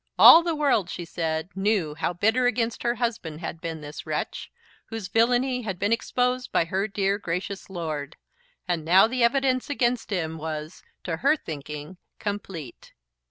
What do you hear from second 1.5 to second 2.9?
knew how bitter against